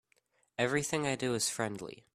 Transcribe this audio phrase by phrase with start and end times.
[0.57, 2.07] Everything I do is friendly.